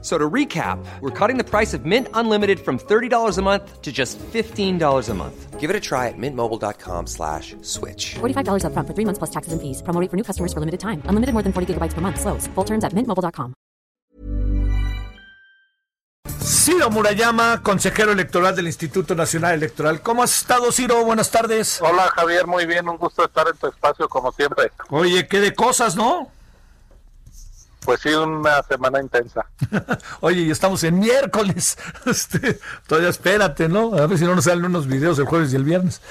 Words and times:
So 0.00 0.16
to 0.16 0.30
recap, 0.30 0.78
we're 1.00 1.10
cutting 1.10 1.38
the 1.38 1.44
price 1.44 1.74
of 1.74 1.84
Mint 1.84 2.06
Unlimited 2.14 2.60
from 2.60 2.78
$30 2.78 3.36
a 3.36 3.42
month 3.42 3.82
to 3.82 3.90
just 3.90 4.16
$15 4.32 5.08
a 5.08 5.14
month. 5.14 5.58
Give 5.58 5.70
it 5.70 5.74
a 5.74 5.80
try 5.80 6.06
at 6.06 6.14
mintmobile.com 6.16 7.08
slash 7.08 7.56
switch. 7.62 8.14
$45 8.20 8.62
upfront 8.62 8.86
for 8.86 8.94
three 8.94 9.04
months 9.04 9.18
plus 9.18 9.30
taxes 9.30 9.52
and 9.52 9.60
fees. 9.60 9.82
Promo 9.82 10.00
rate 10.00 10.08
for 10.08 10.16
new 10.16 10.22
customers 10.22 10.52
for 10.52 10.60
limited 10.60 10.78
time. 10.78 11.02
Unlimited 11.06 11.32
more 11.34 11.42
than 11.42 11.52
40 11.52 11.74
gigabytes 11.74 11.94
per 11.94 12.00
month. 12.00 12.20
Slows. 12.20 12.46
Full 12.54 12.64
terms 12.64 12.84
at 12.84 12.92
mintmobile.com. 12.92 13.54
Ciro 16.40 16.90
Murayama, 16.90 17.60
consejero 17.62 18.12
electoral 18.12 18.54
del 18.54 18.66
Instituto 18.66 19.14
Nacional 19.14 19.54
Electoral. 19.54 20.00
¿Cómo 20.00 20.22
has 20.22 20.34
estado, 20.36 20.70
Ciro? 20.70 21.04
Buenas 21.04 21.30
tardes. 21.30 21.80
Hola, 21.82 22.08
Javier. 22.14 22.46
Muy 22.46 22.66
bien. 22.66 22.88
Un 22.88 22.98
gusto 22.98 23.24
estar 23.24 23.48
en 23.48 23.56
tu 23.56 23.66
espacio, 23.66 24.08
como 24.08 24.30
siempre. 24.32 24.70
Oye, 24.90 25.26
qué 25.26 25.40
de 25.40 25.54
cosas, 25.54 25.96
¿no? 25.96 26.30
Pues 27.88 28.02
sí, 28.02 28.10
una 28.10 28.62
semana 28.64 29.00
intensa. 29.00 29.46
Oye, 30.20 30.42
y 30.42 30.50
estamos 30.50 30.84
en 30.84 30.98
miércoles. 30.98 31.78
Este, 32.04 32.60
todavía 32.86 33.08
espérate, 33.08 33.66
¿no? 33.66 33.94
A 33.94 34.06
ver 34.06 34.18
si 34.18 34.24
no 34.24 34.34
nos 34.34 34.44
salen 34.44 34.66
unos 34.66 34.86
videos 34.86 35.18
el 35.18 35.24
jueves 35.24 35.54
y 35.54 35.56
el 35.56 35.64
viernes. 35.64 36.02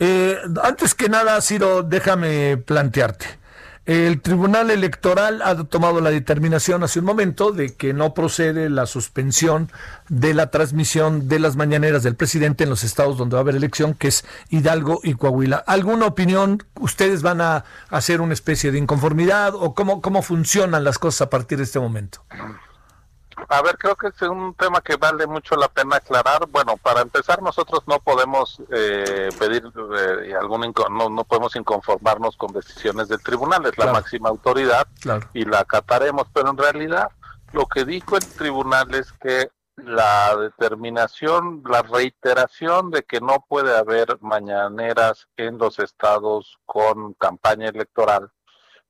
Eh, 0.00 0.38
antes 0.62 0.94
que 0.94 1.10
nada, 1.10 1.38
Ciro, 1.42 1.82
déjame 1.82 2.56
plantearte. 2.56 3.38
El 3.86 4.20
Tribunal 4.20 4.72
Electoral 4.72 5.42
ha 5.42 5.54
tomado 5.62 6.00
la 6.00 6.10
determinación 6.10 6.82
hace 6.82 6.98
un 6.98 7.04
momento 7.04 7.52
de 7.52 7.74
que 7.74 7.92
no 7.92 8.14
procede 8.14 8.68
la 8.68 8.84
suspensión 8.84 9.70
de 10.08 10.34
la 10.34 10.50
transmisión 10.50 11.28
de 11.28 11.38
las 11.38 11.54
mañaneras 11.54 12.02
del 12.02 12.16
presidente 12.16 12.64
en 12.64 12.70
los 12.70 12.82
estados 12.82 13.16
donde 13.16 13.34
va 13.34 13.40
a 13.40 13.42
haber 13.42 13.54
elección, 13.54 13.94
que 13.94 14.08
es 14.08 14.24
Hidalgo 14.50 14.98
y 15.04 15.14
Coahuila. 15.14 15.62
¿Alguna 15.68 16.06
opinión? 16.06 16.64
¿Ustedes 16.80 17.22
van 17.22 17.40
a 17.40 17.64
hacer 17.88 18.20
una 18.20 18.34
especie 18.34 18.72
de 18.72 18.78
inconformidad 18.78 19.54
o 19.54 19.72
cómo, 19.72 20.02
cómo 20.02 20.20
funcionan 20.20 20.82
las 20.82 20.98
cosas 20.98 21.22
a 21.22 21.30
partir 21.30 21.58
de 21.58 21.64
este 21.64 21.78
momento? 21.78 22.24
A 23.48 23.62
ver, 23.62 23.76
creo 23.76 23.94
que 23.96 24.08
es 24.08 24.22
un 24.22 24.54
tema 24.54 24.80
que 24.80 24.96
vale 24.96 25.26
mucho 25.26 25.56
la 25.56 25.68
pena 25.68 25.96
aclarar. 25.96 26.46
Bueno, 26.48 26.76
para 26.78 27.02
empezar, 27.02 27.42
nosotros 27.42 27.82
no 27.86 27.98
podemos 28.00 28.60
eh, 28.72 29.28
pedir 29.38 29.70
eh, 29.98 30.34
algún 30.34 30.72
no, 30.90 31.10
no 31.10 31.24
podemos 31.24 31.54
inconformarnos 31.54 32.36
con 32.36 32.52
decisiones 32.52 33.08
del 33.08 33.22
tribunal, 33.22 33.64
es 33.66 33.76
la 33.78 33.92
máxima 33.92 34.30
autoridad 34.30 34.86
Claro. 35.00 35.28
y 35.34 35.44
la 35.44 35.60
acataremos. 35.60 36.26
Pero 36.32 36.50
en 36.50 36.56
realidad, 36.56 37.10
lo 37.52 37.66
que 37.66 37.84
dijo 37.84 38.16
el 38.16 38.26
tribunal 38.26 38.94
es 38.94 39.12
que 39.12 39.50
la 39.76 40.34
determinación, 40.36 41.62
la 41.66 41.82
reiteración 41.82 42.90
de 42.90 43.02
que 43.02 43.20
no 43.20 43.44
puede 43.46 43.76
haber 43.76 44.16
mañaneras 44.22 45.28
en 45.36 45.58
los 45.58 45.78
estados 45.78 46.58
con 46.64 47.12
campaña 47.14 47.68
electoral, 47.68 48.30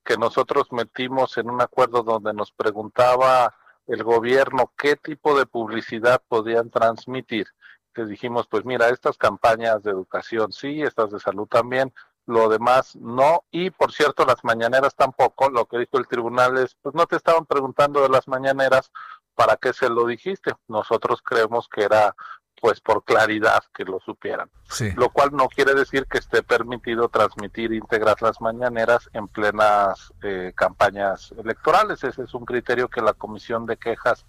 que 0.05 0.17
nosotros 0.17 0.69
metimos 0.71 1.37
en 1.37 1.51
un 1.51 1.61
acuerdo 1.61 2.05
donde 2.05 2.33
nos 2.33 2.53
preguntaba 2.53 3.53
el 3.87 4.03
gobierno 4.03 4.73
qué 4.77 4.97
tipo 4.97 5.39
de 5.39 5.47
publicidad 5.47 6.23
podían 6.29 6.71
transmitir. 6.71 7.47
Les 7.95 8.09
dijimos, 8.09 8.47
pues 8.49 8.65
mira, 8.65 8.89
estas 8.89 9.17
campañas 9.17 9.83
de 9.83 9.91
educación 9.91 10.53
sí, 10.53 10.83
estas 10.83 11.11
de 11.11 11.19
salud 11.19 11.47
también, 11.47 11.95
lo 12.27 12.49
demás 12.49 12.97
no. 12.97 13.45
Y 13.51 13.71
por 13.71 13.93
cierto, 13.93 14.27
las 14.27 14.45
mañaneras 14.45 14.95
tampoco. 14.95 15.49
Lo 15.49 15.67
que 15.67 15.79
dijo 15.79 15.99
el 15.99 16.07
tribunal 16.07 16.59
es, 16.59 16.77
pues 16.83 16.95
no 16.95 17.07
te 17.07 17.17
estaban 17.17 17.47
preguntando 17.47 18.03
de 18.03 18.09
las 18.09 18.29
mañaneras, 18.29 18.91
¿para 19.35 19.57
qué 19.57 19.73
se 19.73 19.89
lo 19.89 20.07
dijiste? 20.07 20.53
Nosotros 20.69 21.23
creemos 21.23 21.69
que 21.69 21.85
era 21.85 22.15
pues 22.61 22.81
por 22.81 23.05
claridad 23.05 23.63
que 23.75 23.85
lo 23.85 24.01
supieran 24.01 24.51
Sí. 24.69 24.91
lo 24.97 25.11
cual 25.11 25.31
no 25.33 25.49
quiere 25.49 25.75
decir 25.75 26.07
que 26.07 26.19
esté 26.19 26.43
permitido 26.43 27.09
transmitir 27.09 27.73
íntegras 27.73 28.21
las 28.21 28.41
mañaneras 28.41 29.09
en 29.13 29.29
plenas 29.29 30.13
eh, 30.23 30.53
campañas 30.57 31.33
electorales. 31.39 32.03
Ese 32.03 32.23
es 32.23 32.35
un 32.35 32.45
criterio 32.45 32.89
que 32.89 33.01
la 33.01 33.13
Comisión 33.13 33.65
de 33.67 33.77
Quejas 33.77 34.25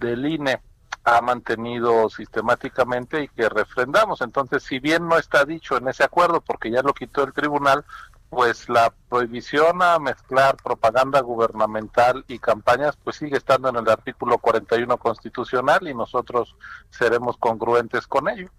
del 0.00 0.26
INE 0.26 0.60
ha 1.04 1.20
mantenido 1.20 2.10
sistemáticamente 2.10 3.22
y 3.22 3.28
que 3.28 3.48
refrendamos. 3.48 4.22
Entonces, 4.22 4.64
si 4.64 4.80
bien 4.80 5.06
no 5.06 5.16
está 5.18 5.44
dicho 5.44 5.76
en 5.76 5.86
ese 5.86 6.02
acuerdo, 6.02 6.40
porque 6.40 6.68
ya 6.68 6.82
lo 6.82 6.92
quitó 6.94 7.22
el 7.22 7.32
tribunal, 7.32 7.84
pues 8.30 8.68
la 8.68 8.92
prohibición 9.08 9.82
a 9.82 9.98
mezclar 9.98 10.56
propaganda 10.56 11.20
gubernamental 11.20 12.24
y 12.28 12.38
campañas 12.38 12.96
pues 13.02 13.16
sigue 13.16 13.36
estando 13.36 13.68
en 13.68 13.76
el 13.76 13.88
artículo 13.88 14.38
41 14.38 14.96
constitucional 14.98 15.86
y 15.88 15.94
nosotros 15.94 16.56
seremos 16.90 17.36
congruentes 17.38 18.06
con 18.06 18.28
ello. 18.28 18.50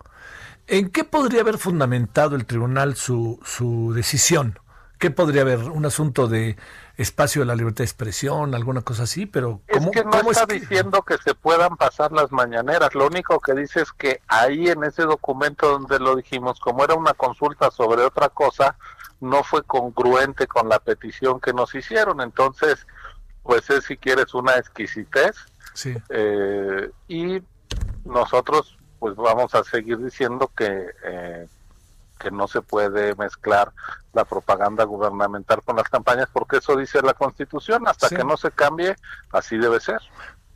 ¿En 0.67 0.89
qué 0.89 1.03
podría 1.03 1.41
haber 1.41 1.57
fundamentado 1.57 2.35
el 2.35 2.45
tribunal 2.45 2.95
su, 2.95 3.39
su 3.44 3.94
decisión? 3.94 4.59
¿Qué 5.00 5.11
podría 5.11 5.44
haber? 5.44 5.59
¿Un 5.59 5.85
asunto 5.85 6.28
de 6.28 6.57
espacio 6.97 7.41
de 7.44 7.45
la 7.45 7.53
libertad 7.55 7.79
de 7.79 7.84
expresión, 7.84 8.55
alguna 8.55 8.81
cosa 8.81 9.03
así? 9.03 9.28
Pero 9.28 9.61
¿cómo, 9.72 9.91
es 9.91 9.91
que 9.91 10.03
no 10.03 10.09
cómo 10.09 10.31
está 10.31 10.41
es 10.44 10.47
que- 10.47 10.59
diciendo 10.61 11.03
que 11.03 11.19
se 11.19 11.35
puedan 11.35 11.78
pasar 11.78 12.11
las 12.11 12.31
mañaneras. 12.31 12.95
Lo 12.95 13.05
único 13.05 13.39
que 13.39 13.53
dice 13.53 13.81
es 13.81 13.91
que 13.91 14.22
ahí 14.28 14.67
en 14.69 14.84
ese 14.84 15.03
documento 15.03 15.69
donde 15.69 15.99
lo 15.99 16.16
dijimos, 16.16 16.59
como 16.59 16.84
era 16.84 16.95
una 16.95 17.13
consulta 17.13 17.69
sobre 17.69 18.01
otra 18.01 18.29
cosa, 18.29 18.75
no 19.19 19.44
fue 19.44 19.63
congruente 19.63 20.47
con 20.47 20.69
la 20.69 20.79
petición 20.79 21.39
que 21.39 21.53
nos 21.53 21.73
hicieron. 21.75 22.22
Entonces, 22.22 22.85
pues 23.44 23.69
es 23.69 23.85
si 23.85 23.97
quieres 23.97 24.33
una 24.33 24.55
exquisitez 24.57 25.35
Sí. 25.73 25.95
eh, 26.09 26.89
y 27.07 27.41
nosotros 28.05 28.78
pues 29.00 29.16
vamos 29.16 29.53
a 29.53 29.63
seguir 29.63 29.97
diciendo 30.00 30.51
que 30.55 30.88
eh, 31.03 31.47
que 32.19 32.31
no 32.31 32.47
se 32.47 32.61
puede 32.61 33.13
mezclar 33.16 33.72
la 34.13 34.25
propaganda 34.25 34.85
gubernamental 34.85 35.61
con 35.63 35.75
las 35.75 35.88
campañas 35.88 36.28
porque 36.34 36.57
eso 36.57 36.75
dice 36.75 36.99
la 37.03 37.13
Constitución 37.13 37.88
hasta 37.88 38.09
Sí. 38.09 38.16
que 38.16 38.23
no 38.23 38.38
se 38.38 38.49
cambie 38.51 38.95
así 39.31 39.57
debe 39.57 39.79
ser 39.79 39.99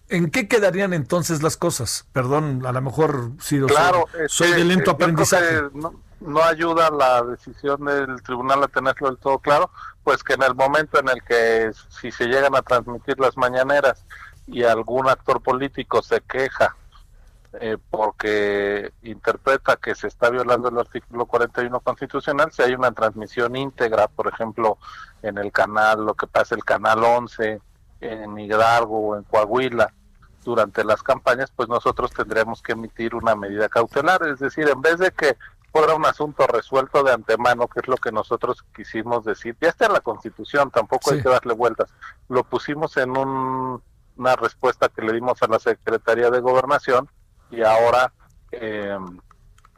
¿En 0.10 0.30
qué 0.32 0.48
quedarían 0.50 0.92
entonces 0.92 1.42
las 1.42 1.56
cosas? 1.56 2.06
Perdón, 2.12 2.66
a 2.66 2.72
lo 2.74 2.82
mejor 2.82 3.32
Ciro, 3.40 3.68
claro 3.68 4.08
soy, 4.12 4.22
este, 4.24 4.30
soy 4.30 4.52
de 4.54 4.66
lento 4.66 4.92
aprendizaje. 4.92 5.62
no, 5.74 5.94
no 6.22 6.44
ayuda 6.44 6.90
la 6.92 7.24
decisión 7.24 7.84
del 7.86 8.22
tribunal 8.24 8.64
a 8.64 8.68
tenerlo 8.68 9.10
del 9.10 9.18
todo 9.18 9.40
claro 9.40 9.70
pues 10.04 10.24
que 10.24 10.34
en 10.34 10.44
el 10.44 10.56
momento 10.56 11.00
en 11.00 11.10
el 11.10 11.22
que 11.24 11.72
si 11.90 12.12
se 12.12 12.26
llegan 12.26 12.56
a 12.56 12.62
transmitir 12.62 13.20
las 13.20 13.38
mañaneras 13.38 14.06
y 14.48 14.64
algún 14.64 15.10
actor 15.10 15.42
político 15.42 16.02
se 16.02 16.22
queja 16.22 16.76
eh, 17.60 17.78
porque 17.90 18.94
interpreta 19.04 19.76
que 19.76 19.94
se 19.94 20.08
está 20.08 20.30
violando 20.30 20.70
el 20.70 20.78
artículo 20.78 21.26
41 21.26 21.82
constitucional, 21.82 22.50
si 22.52 22.62
hay 22.62 22.74
una 22.74 22.94
transmisión 22.94 23.58
íntegra, 23.58 24.08
por 24.08 24.28
ejemplo, 24.28 24.78
en 25.22 25.38
el 25.38 25.52
canal, 25.52 26.06
lo 26.06 26.14
que 26.14 26.28
pasa 26.28 26.56
el 26.56 26.64
canal 26.64 27.04
11, 27.04 27.62
en 28.00 28.40
Hidalgo 28.40 29.10
o 29.10 29.18
en 29.18 29.24
Coahuila, 29.24 29.94
durante 30.46 30.86
las 30.86 31.04
campañas, 31.04 31.52
pues 31.54 31.68
nosotros 31.68 32.12
tendremos 32.12 32.62
que 32.62 32.72
emitir 32.72 33.16
una 33.16 33.36
medida 33.36 33.68
cautelar, 33.68 34.26
es 34.28 34.40
decir, 34.40 34.70
en 34.70 34.82
vez 34.82 34.98
de 34.98 35.12
que 35.12 35.38
fuera 35.72 35.96
un 35.96 36.06
asunto 36.06 36.46
resuelto 36.48 37.04
de 37.04 37.14
antemano, 37.14 37.68
que 37.68 37.80
es 37.80 37.88
lo 37.88 37.98
que 37.98 38.12
nosotros 38.12 38.64
quisimos 38.76 39.24
decir, 39.24 39.56
ya 39.62 39.70
está 39.70 39.86
en 39.86 39.94
la 39.94 40.02
Constitución, 40.02 40.70
tampoco 40.72 41.10
Sí. 41.10 41.16
hay 41.16 41.24
que 41.24 41.30
darle 41.30 41.54
vueltas, 41.54 41.90
lo 42.30 42.44
pusimos 42.44 42.98
en 42.98 43.16
un- 43.18 43.82
una 44.18 44.36
respuesta 44.36 44.90
que 44.90 45.02
le 45.02 45.14
dimos 45.14 45.42
a 45.42 45.48
la 45.48 45.60
Secretaría 45.60 46.30
de 46.30 46.40
Gobernación 46.42 47.10
y 47.50 47.62
ahora 47.64 48.12
eh, 48.52 48.98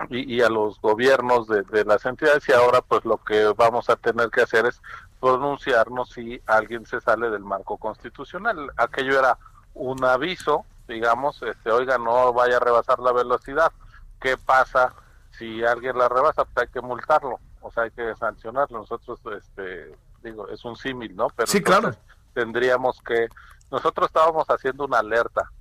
y, 0.10 0.36
y 0.38 0.42
a 0.42 0.50
los 0.50 0.82
gobiernos 0.82 1.48
de, 1.48 1.62
de 1.62 1.86
las 1.86 2.04
entidades 2.06 2.50
y 2.50 2.52
ahora 2.54 2.82
pues 2.82 3.06
lo 3.06 3.18
que 3.24 3.54
vamos 3.56 3.88
a 3.92 3.96
tener 3.96 4.32
que 4.32 4.42
hacer 4.42 4.66
es 4.66 4.82
pronunciarnos 5.20 6.10
si 6.10 6.42
alguien 6.48 6.86
se 6.88 7.00
sale 7.00 7.30
del 7.30 7.44
marco 7.44 7.78
constitucional. 7.78 8.72
Aquello 8.78 9.20
era 9.20 9.38
un 9.76 10.04
aviso, 10.04 10.66
digamos, 10.88 11.42
este, 11.44 11.72
oiga, 11.72 11.98
no 12.00 12.34
vaya 12.34 12.58
a 12.58 12.60
rebasar 12.60 12.98
la 13.00 13.12
velocidad. 13.14 13.72
¿Qué 14.20 14.36
pasa 14.38 14.94
si 15.38 15.64
alguien 15.64 15.98
la 15.98 16.10
rebasa? 16.10 16.46
Pues 16.46 16.68
hay 16.68 16.72
que 16.72 16.82
multarlo, 16.82 17.40
o 17.62 17.72
sea, 17.72 17.84
hay 17.84 17.92
que 17.92 18.16
sancionarlo. 18.16 18.80
Nosotros, 18.80 19.20
este, 19.38 19.96
digo, 20.24 20.48
es 20.50 20.64
un 20.66 20.76
símil, 20.76 21.16
¿no? 21.16 21.28
Pero 21.36 21.48
Sí, 21.48 21.62
claro. 21.62 21.92
Tendríamos 22.34 23.02
que, 23.02 23.28
nosotros 23.72 24.08
estábamos 24.08 24.48
haciendo 24.48 24.86
una 24.86 25.00
alerta, 25.00 25.52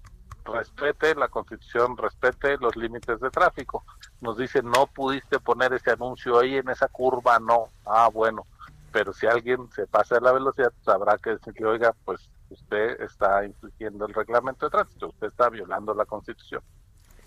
respete 0.44 1.14
la 1.14 1.28
constitución, 1.28 1.96
respete 1.96 2.56
los 2.58 2.76
límites 2.76 3.20
de 3.20 3.30
tráfico. 3.30 3.84
Nos 4.20 4.38
dice, 4.38 4.62
no 4.62 4.86
pudiste 4.86 5.38
poner 5.38 5.72
ese 5.72 5.92
anuncio 5.92 6.38
ahí 6.38 6.56
en 6.56 6.69
esa 6.69 6.88
curva, 6.88 7.38
no. 7.38 7.66
Ah, 7.86 8.08
bueno, 8.12 8.46
pero 8.92 9.12
si 9.12 9.26
alguien 9.26 9.70
se 9.72 9.86
pasa 9.86 10.16
de 10.16 10.20
la 10.20 10.32
velocidad, 10.32 10.72
pues 10.84 10.94
habrá 10.94 11.16
que 11.19 11.30
decirle, 11.30 11.66
oiga, 11.66 11.94
pues 12.04 12.28
usted 12.50 13.00
está 13.00 13.44
infringiendo 13.44 14.06
el 14.06 14.14
reglamento 14.14 14.66
de 14.66 14.70
tránsito, 14.70 15.08
usted 15.08 15.28
está 15.28 15.48
violando 15.48 15.94
la 15.94 16.04
constitución. 16.04 16.62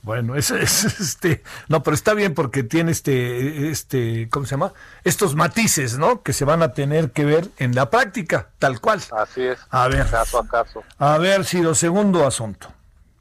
Bueno, 0.06 0.36
es, 0.36 0.52
es, 0.52 0.86
este, 0.86 1.42
no, 1.68 1.81
pero 1.81 1.96
está 1.96 2.13
bien 2.13 2.36
porque 2.36 2.62
tiene 2.62 2.92
este, 2.92 3.72
este, 3.72 4.30
¿cómo 4.30 4.46
se 4.46 4.52
llama? 4.52 4.72
Estos 5.04 5.36
matices, 5.36 5.98
¿no? 5.98 6.22
Que 6.22 6.31
se 6.31 6.46
van 6.46 6.62
a 6.62 6.74
tener 6.74 7.12
que 7.12 7.25
ver 7.25 7.50
en 7.57 7.74
la 7.74 7.90
práctica, 7.90 8.50
tal 8.60 8.80
cual. 8.80 9.02
Así 9.18 9.42
es. 9.42 9.57
A 9.72 9.88
ver. 9.88 10.07
Caso 10.07 10.40
a 10.40 10.48
caso. 10.48 10.84
A 11.00 11.18
ver, 11.18 11.44
Ciro, 11.44 11.74
segundo 11.74 12.25
asunto. 12.25 12.72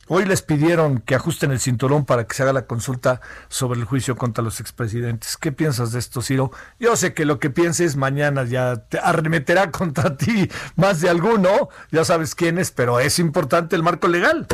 Hoy 0.09 0.27
les 0.27 0.43
pidieron 0.43 0.99
que 0.99 1.15
ajusten 1.15 1.51
el 1.53 1.61
cinturón 1.61 2.05
para 2.05 2.25
que 2.27 2.35
se 2.35 2.43
haga 2.43 2.53
la 2.53 2.67
consulta 2.67 3.23
sobre 3.49 3.81
el 3.81 3.87
juicio 3.87 4.17
contra 4.17 4.45
los 4.45 4.61
expresidentes. 4.61 5.39
¿Qué 5.39 5.53
piensas 5.53 5.93
de 5.93 6.01
esto, 6.01 6.21
Ciro? 6.21 6.51
Yo 6.79 6.95
sé 6.97 7.15
que 7.15 7.25
lo 7.25 7.39
que 7.39 7.49
pienses 7.49 7.97
mañana 7.97 8.45
ya 8.45 8.77
te 8.77 8.99
arremeterá 8.99 9.71
contra 9.73 10.19
ti 10.19 10.51
más 10.77 11.01
de 11.01 11.09
alguno, 11.09 11.71
ya 11.91 12.05
sabes 12.05 12.35
quién 12.35 12.59
es, 12.59 12.71
pero 12.71 13.01
es 13.01 13.19
importante 13.19 13.75
el 13.75 13.83
marco 13.83 14.07
legal. 14.07 14.47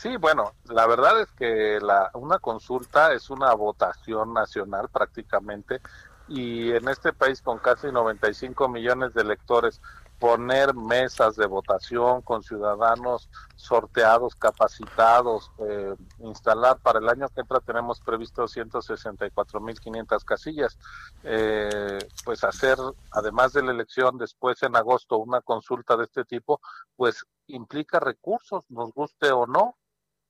Sí, 0.00 0.16
bueno, 0.16 0.52
la 0.66 0.86
verdad 0.86 1.20
es 1.20 1.28
que 1.32 1.80
la, 1.82 2.12
una 2.14 2.38
consulta 2.38 3.12
es 3.14 3.30
una 3.30 3.52
votación 3.54 4.32
nacional 4.32 4.88
prácticamente 4.90 5.80
y 6.28 6.70
en 6.70 6.86
este 6.86 7.12
país 7.12 7.42
con 7.42 7.58
casi 7.58 7.90
95 7.90 8.68
millones 8.68 9.12
de 9.12 9.22
electores 9.22 9.80
poner 10.20 10.72
mesas 10.72 11.34
de 11.34 11.46
votación 11.46 12.22
con 12.22 12.44
ciudadanos 12.44 13.28
sorteados, 13.56 14.36
capacitados, 14.36 15.50
eh, 15.58 15.96
instalar 16.20 16.78
para 16.78 17.00
el 17.00 17.08
año 17.08 17.26
que 17.30 17.40
entra 17.40 17.58
tenemos 17.58 18.00
previsto 18.00 18.44
164.500 18.44 20.24
casillas, 20.24 20.78
eh, 21.24 21.98
pues 22.24 22.44
hacer, 22.44 22.76
además 23.10 23.52
de 23.52 23.64
la 23.64 23.72
elección, 23.72 24.16
después 24.16 24.62
en 24.62 24.76
agosto 24.76 25.18
una 25.18 25.40
consulta 25.40 25.96
de 25.96 26.04
este 26.04 26.24
tipo, 26.24 26.60
pues 26.94 27.26
implica 27.48 27.98
recursos, 27.98 28.64
nos 28.68 28.92
guste 28.92 29.32
o 29.32 29.46
no, 29.48 29.74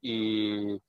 y 0.00 0.80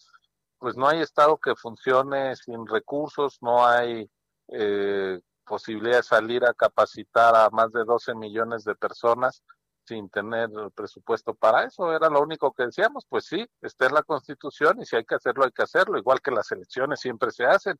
pues 0.59 0.75
no 0.75 0.87
hay 0.87 1.01
estado 1.01 1.37
que 1.37 1.55
funcione 1.55 2.35
sin 2.35 2.67
recursos, 2.67 3.37
no 3.41 3.65
hay 3.65 4.09
eh, 4.49 5.19
posibilidad 5.45 5.97
de 5.97 6.03
salir 6.03 6.45
a 6.45 6.53
capacitar 6.53 7.35
a 7.35 7.49
más 7.49 7.71
de 7.71 7.83
12 7.85 8.13
millones 8.15 8.63
de 8.63 8.75
personas 8.75 9.43
sin 9.85 10.09
tener 10.09 10.49
presupuesto 10.75 11.33
para 11.33 11.63
eso. 11.63 11.91
Era 11.93 12.09
lo 12.09 12.21
único 12.21 12.53
que 12.53 12.65
decíamos, 12.65 13.05
pues 13.09 13.25
sí, 13.25 13.45
está 13.61 13.87
en 13.87 13.95
la 13.95 14.03
Constitución 14.03 14.81
y 14.81 14.85
si 14.85 14.95
hay 14.95 15.05
que 15.05 15.15
hacerlo, 15.15 15.45
hay 15.45 15.51
que 15.51 15.63
hacerlo, 15.63 15.97
igual 15.97 16.21
que 16.21 16.31
las 16.31 16.51
elecciones 16.51 16.99
siempre 16.99 17.31
se 17.31 17.45
hacen, 17.45 17.79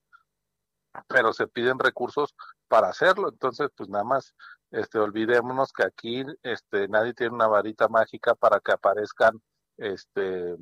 pero 1.08 1.34
se 1.34 1.48
piden 1.48 1.78
recursos 1.78 2.34
para 2.68 2.90
hacerlo. 2.90 3.30
Entonces, 3.30 3.70
pues 3.76 3.90
nada 3.90 4.04
más 4.04 4.34
este 4.72 5.00
olvidémonos 5.00 5.72
que 5.72 5.84
aquí 5.86 6.24
este 6.44 6.88
nadie 6.88 7.14
tiene 7.14 7.36
una 7.36 7.48
varita 7.48 7.88
mágica 7.88 8.36
para 8.36 8.60
que 8.60 8.72
aparezcan 8.72 9.40
este 9.78 10.56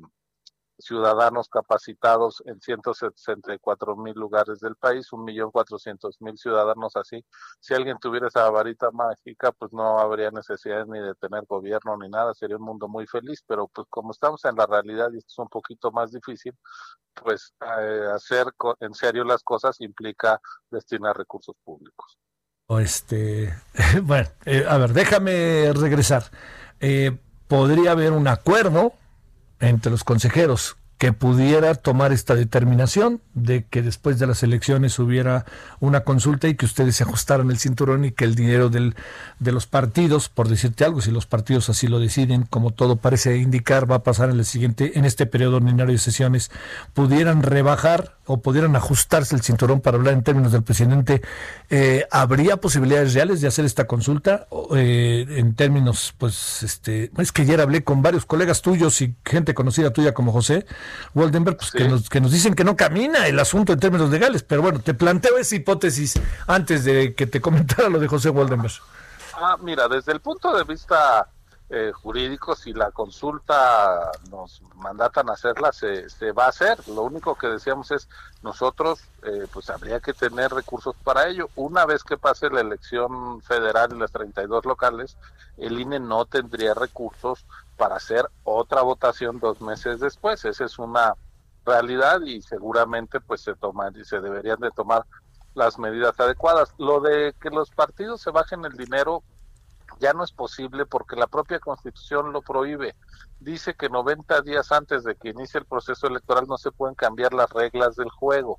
ciudadanos 0.78 1.48
capacitados 1.48 2.42
en 2.46 2.60
164 2.60 3.96
mil 3.96 4.14
lugares 4.14 4.60
del 4.60 4.76
país, 4.76 5.12
un 5.12 5.24
millón 5.24 5.50
cuatrocientos 5.50 6.20
mil 6.20 6.36
ciudadanos 6.38 6.96
así. 6.96 7.24
Si 7.60 7.74
alguien 7.74 7.98
tuviera 7.98 8.28
esa 8.28 8.48
varita 8.50 8.90
mágica, 8.90 9.52
pues 9.52 9.72
no 9.72 9.98
habría 9.98 10.30
necesidad 10.30 10.86
ni 10.86 11.00
de 11.00 11.14
tener 11.16 11.44
gobierno 11.46 11.96
ni 11.96 12.08
nada, 12.08 12.34
sería 12.34 12.56
un 12.56 12.64
mundo 12.64 12.88
muy 12.88 13.06
feliz, 13.06 13.42
pero 13.46 13.68
pues 13.68 13.86
como 13.90 14.12
estamos 14.12 14.44
en 14.44 14.56
la 14.56 14.66
realidad 14.66 15.10
y 15.12 15.18
esto 15.18 15.32
es 15.32 15.38
un 15.38 15.48
poquito 15.48 15.90
más 15.90 16.12
difícil, 16.12 16.54
pues 17.14 17.52
eh, 17.60 18.06
hacer 18.14 18.46
en 18.80 18.94
serio 18.94 19.24
las 19.24 19.42
cosas 19.42 19.80
implica 19.80 20.40
destinar 20.70 21.16
recursos 21.16 21.56
públicos. 21.64 22.18
Este, 22.68 23.54
bueno, 24.02 24.28
eh, 24.44 24.64
a 24.68 24.76
ver, 24.78 24.92
déjame 24.92 25.72
regresar. 25.72 26.24
Eh, 26.80 27.18
podría 27.48 27.92
haber 27.92 28.12
un 28.12 28.28
acuerdo 28.28 28.92
entre 29.60 29.90
los 29.90 30.04
consejeros 30.04 30.76
que 30.98 31.12
pudiera 31.12 31.76
tomar 31.76 32.12
esta 32.12 32.34
determinación 32.34 33.20
de 33.34 33.64
que 33.64 33.82
después 33.82 34.18
de 34.18 34.26
las 34.26 34.42
elecciones 34.42 34.98
hubiera 34.98 35.46
una 35.78 36.00
consulta 36.00 36.48
y 36.48 36.56
que 36.56 36.66
ustedes 36.66 36.96
se 36.96 37.04
ajustaran 37.04 37.50
el 37.50 37.58
cinturón 37.58 38.04
y 38.04 38.10
que 38.10 38.24
el 38.24 38.34
dinero 38.34 38.68
del, 38.68 38.96
de 39.38 39.52
los 39.52 39.66
partidos, 39.66 40.28
por 40.28 40.48
decirte 40.48 40.84
algo, 40.84 41.00
si 41.00 41.12
los 41.12 41.26
partidos 41.26 41.68
así 41.70 41.86
lo 41.86 42.00
deciden, 42.00 42.42
como 42.42 42.72
todo 42.72 42.96
parece 42.96 43.36
indicar, 43.36 43.90
va 43.90 43.96
a 43.96 44.02
pasar 44.02 44.30
en 44.30 44.40
el 44.40 44.44
siguiente, 44.44 44.98
en 44.98 45.04
este 45.04 45.26
periodo 45.26 45.58
ordinario 45.58 45.92
de 45.92 45.98
sesiones, 45.98 46.50
pudieran 46.94 47.44
rebajar 47.44 48.16
o 48.26 48.42
pudieran 48.42 48.74
ajustarse 48.76 49.36
el 49.36 49.42
cinturón 49.42 49.80
para 49.80 49.96
hablar 49.96 50.14
en 50.14 50.22
términos 50.22 50.52
del 50.52 50.62
presidente, 50.62 51.22
eh, 51.70 52.06
¿habría 52.10 52.58
posibilidades 52.58 53.14
reales 53.14 53.40
de 53.40 53.48
hacer 53.48 53.64
esta 53.64 53.86
consulta? 53.86 54.48
Eh, 54.76 55.26
en 55.30 55.54
términos, 55.54 56.12
pues, 56.18 56.62
este, 56.62 57.10
es 57.16 57.32
que 57.32 57.42
ayer 57.42 57.60
hablé 57.60 57.84
con 57.84 58.02
varios 58.02 58.26
colegas 58.26 58.60
tuyos 58.62 59.00
y 59.00 59.14
gente 59.24 59.54
conocida 59.54 59.92
tuya 59.92 60.12
como 60.12 60.32
José 60.32 60.66
Waldenberg, 61.14 61.56
pues, 61.56 61.70
que, 61.70 61.88
nos, 61.88 62.08
que 62.08 62.20
nos 62.20 62.32
dicen 62.32 62.54
que 62.54 62.64
no 62.64 62.76
camina 62.76 63.26
el 63.26 63.38
asunto 63.38 63.72
en 63.72 63.80
términos 63.80 64.10
legales, 64.10 64.42
pero 64.42 64.62
bueno, 64.62 64.80
te 64.80 64.94
planteo 64.94 65.38
esa 65.38 65.56
hipótesis 65.56 66.20
antes 66.46 66.84
de 66.84 67.14
que 67.14 67.26
te 67.26 67.40
comentara 67.40 67.88
lo 67.88 67.98
de 67.98 68.08
José 68.08 68.30
Waldenberg. 68.30 68.74
Ah, 69.34 69.56
mira, 69.60 69.88
desde 69.88 70.12
el 70.12 70.20
punto 70.20 70.56
de 70.56 70.64
vista 70.64 71.28
eh, 71.70 71.92
jurídico, 71.92 72.56
si 72.56 72.72
la 72.72 72.90
consulta 72.92 74.10
nos 74.30 74.62
mandatan 74.76 75.28
hacerla, 75.28 75.70
se, 75.72 76.08
se 76.08 76.32
va 76.32 76.46
a 76.46 76.48
hacer. 76.48 76.78
Lo 76.88 77.02
único 77.02 77.34
que 77.34 77.46
decíamos 77.46 77.90
es, 77.90 78.08
nosotros, 78.42 79.00
eh, 79.22 79.46
pues 79.52 79.68
habría 79.68 80.00
que 80.00 80.14
tener 80.14 80.50
recursos 80.50 80.96
para 81.04 81.28
ello. 81.28 81.50
Una 81.56 81.84
vez 81.84 82.04
que 82.04 82.16
pase 82.16 82.48
la 82.48 82.62
elección 82.62 83.42
federal 83.42 83.92
y 83.92 83.98
las 83.98 84.12
32 84.12 84.64
locales, 84.64 85.16
el 85.58 85.78
INE 85.78 86.00
no 86.00 86.24
tendría 86.24 86.72
recursos 86.72 87.44
para 87.76 87.96
hacer 87.96 88.28
otra 88.44 88.80
votación 88.82 89.38
dos 89.38 89.60
meses 89.60 90.00
después. 90.00 90.44
Esa 90.46 90.64
es 90.64 90.78
una 90.78 91.14
realidad 91.66 92.22
y 92.22 92.40
seguramente 92.40 93.20
pues 93.20 93.42
se 93.42 93.54
toman 93.54 93.94
y 93.94 94.04
se 94.04 94.20
deberían 94.20 94.58
de 94.60 94.70
tomar 94.70 95.04
las 95.54 95.78
medidas 95.78 96.18
adecuadas. 96.18 96.72
Lo 96.78 97.00
de 97.00 97.34
que 97.40 97.50
los 97.50 97.70
partidos 97.70 98.22
se 98.22 98.30
bajen 98.30 98.64
el 98.64 98.76
dinero, 98.76 99.22
ya 99.98 100.12
no 100.12 100.24
es 100.24 100.32
posible 100.32 100.86
porque 100.86 101.16
la 101.16 101.26
propia 101.26 101.60
constitución 101.60 102.32
lo 102.32 102.42
prohíbe. 102.42 102.94
Dice 103.40 103.74
que 103.74 103.88
90 103.88 104.42
días 104.42 104.72
antes 104.72 105.04
de 105.04 105.16
que 105.16 105.30
inicie 105.30 105.60
el 105.60 105.66
proceso 105.66 106.06
electoral 106.06 106.46
no 106.48 106.58
se 106.58 106.72
pueden 106.72 106.94
cambiar 106.94 107.32
las 107.34 107.50
reglas 107.50 107.96
del 107.96 108.10
juego. 108.10 108.58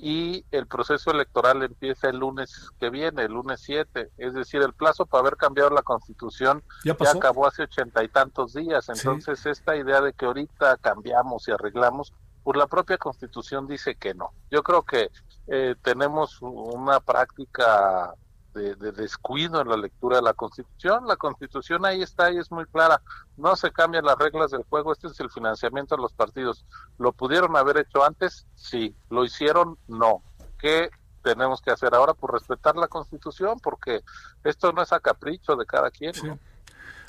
Y 0.00 0.44
el 0.52 0.68
proceso 0.68 1.10
electoral 1.10 1.64
empieza 1.64 2.08
el 2.08 2.18
lunes 2.18 2.70
que 2.78 2.88
viene, 2.88 3.24
el 3.24 3.32
lunes 3.32 3.60
7. 3.64 4.12
Es 4.16 4.32
decir, 4.32 4.62
el 4.62 4.72
plazo 4.72 5.06
para 5.06 5.22
haber 5.22 5.36
cambiado 5.36 5.70
la 5.70 5.82
constitución 5.82 6.62
ya, 6.84 6.92
acabó 6.92 7.48
hace 7.48 7.64
ochenta 7.64 8.04
y 8.04 8.08
tantos 8.08 8.54
días. 8.54 8.88
Entonces, 8.88 9.44
esta 9.44 9.76
idea 9.76 10.00
de 10.00 10.12
que 10.12 10.26
ahorita 10.26 10.76
cambiamos 10.76 11.48
y 11.48 11.50
arreglamos, 11.50 12.12
por 12.44 12.54
pues 12.54 12.58
la 12.58 12.66
propia 12.68 12.96
constitución 12.96 13.66
dice 13.66 13.96
que 13.96 14.14
no. 14.14 14.30
Yo 14.50 14.62
creo 14.62 14.82
que 14.82 15.10
eh, 15.48 15.74
tenemos 15.82 16.40
una 16.40 17.00
práctica 17.00 18.14
de, 18.58 18.92
descuido 18.92 19.60
en 19.60 19.68
la 19.68 19.76
lectura 19.76 20.16
de 20.16 20.22
la 20.22 20.34
Constitución. 20.34 21.06
La 21.06 21.16
Constitución 21.16 21.86
ahí 21.86 22.02
está 22.02 22.30
y 22.30 22.38
es 22.38 22.50
muy 22.50 22.66
clara. 22.66 23.00
No 23.36 23.56
se 23.56 23.70
cambian 23.70 24.04
las 24.04 24.18
reglas 24.18 24.50
del 24.50 24.64
juego. 24.64 24.92
Este 24.92 25.06
es 25.06 25.20
el 25.20 25.30
financiamiento 25.30 25.96
de 25.96 26.02
los 26.02 26.12
partidos. 26.12 26.64
¿Lo 26.98 27.12
pudieron 27.12 27.56
haber 27.56 27.78
hecho 27.78 28.04
antes? 28.04 28.46
Sí. 28.54 28.94
¿Lo 29.10 29.24
hicieron? 29.24 29.78
No. 29.86 30.22
¿Qué 30.58 30.90
tenemos 31.22 31.62
que 31.62 31.70
hacer 31.70 31.94
ahora? 31.94 32.14
Por 32.14 32.32
respetar 32.32 32.76
la 32.76 32.88
Constitución, 32.88 33.58
porque 33.62 34.02
esto 34.44 34.72
no 34.72 34.82
es 34.82 34.92
a 34.92 35.00
capricho 35.00 35.56
de 35.56 35.66
cada 35.66 35.90
quien. 35.90 36.12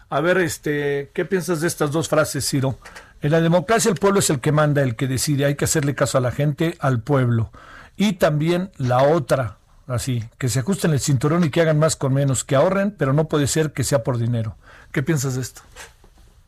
A 0.10 0.22
ver, 0.22 0.40
este, 0.40 1.12
¿qué 1.14 1.26
piensas 1.26 1.62
de 1.62 1.68
estas 1.68 1.92
dos 1.92 2.10
frases, 2.10 2.48
Ciro? 2.48 2.80
En 3.22 3.32
la 3.32 3.42
democracia 3.42 3.92
el 3.92 3.98
pueblo 3.98 4.20
es 4.20 4.30
el 4.30 4.40
que 4.40 4.52
manda, 4.52 4.82
el 4.82 4.96
que 4.96 5.08
decide. 5.08 5.46
Hay 5.46 5.56
que 5.56 5.66
hacerle 5.66 5.94
caso 5.94 6.18
a 6.18 6.22
la 6.22 6.32
gente, 6.32 6.78
al 6.80 7.02
pueblo. 7.02 7.52
Y 7.96 8.14
también 8.14 8.72
la 8.78 9.04
otra, 9.04 9.59
así, 9.90 10.24
que 10.38 10.50
se 10.50 10.60
ajusten 10.60 10.92
el 10.92 11.00
cinturón 11.00 11.44
y 11.44 11.50
que 11.50 11.62
hagan 11.62 11.80
más 11.80 11.96
con 11.96 12.14
menos, 12.14 12.44
que 12.44 12.56
ahorren, 12.56 12.96
pero 12.98 13.14
no 13.14 13.28
puede 13.28 13.48
ser 13.48 13.74
que 13.74 13.84
sea 13.84 14.04
por 14.04 14.18
dinero. 14.18 14.56
¿Qué 14.92 15.04
piensas 15.04 15.36
de 15.36 15.42
esto? 15.42 15.62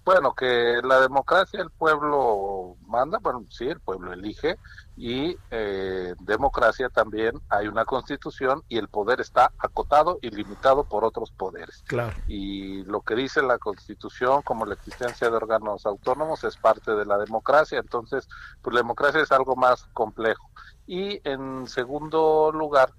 Bueno, 0.03 0.33
que 0.33 0.81
la 0.83 0.99
democracia 0.99 1.61
el 1.61 1.69
pueblo 1.69 2.75
manda, 2.87 3.19
bueno, 3.21 3.45
sí, 3.49 3.67
el 3.67 3.79
pueblo 3.79 4.11
elige 4.11 4.57
y 4.97 5.37
eh, 5.51 6.15
democracia 6.19 6.89
también 6.89 7.39
hay 7.49 7.67
una 7.67 7.85
constitución 7.85 8.63
y 8.67 8.77
el 8.77 8.87
poder 8.87 9.21
está 9.21 9.51
acotado 9.59 10.17
y 10.23 10.31
limitado 10.31 10.85
por 10.85 11.05
otros 11.05 11.29
poderes. 11.31 11.83
Claro. 11.85 12.15
Y 12.27 12.83
lo 12.85 13.01
que 13.01 13.13
dice 13.13 13.43
la 13.43 13.59
constitución 13.59 14.41
como 14.41 14.65
la 14.65 14.73
existencia 14.73 15.29
de 15.29 15.35
órganos 15.35 15.85
autónomos 15.85 16.43
es 16.43 16.57
parte 16.57 16.95
de 16.95 17.05
la 17.05 17.19
democracia, 17.19 17.77
entonces 17.77 18.27
pues 18.63 18.73
la 18.73 18.81
democracia 18.81 19.21
es 19.21 19.31
algo 19.31 19.55
más 19.55 19.83
complejo. 19.93 20.49
Y 20.87 21.21
en 21.29 21.67
segundo 21.67 22.51
lugar, 22.51 22.91